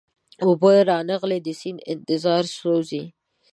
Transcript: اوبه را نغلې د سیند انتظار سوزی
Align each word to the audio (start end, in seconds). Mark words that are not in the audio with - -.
اوبه 0.43 0.73
را 0.89 0.97
نغلې 1.09 1.39
د 1.45 1.47
سیند 1.59 1.79
انتظار 1.93 2.43
سوزی 2.57 3.03